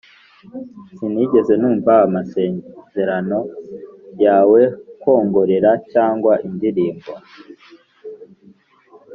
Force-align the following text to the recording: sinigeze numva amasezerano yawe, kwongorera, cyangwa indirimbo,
sinigeze 0.95 1.53
numva 1.61 1.93
amasezerano 2.07 3.39
yawe, 4.23 4.61
kwongorera, 5.01 5.71
cyangwa 5.91 6.33
indirimbo, 6.47 7.11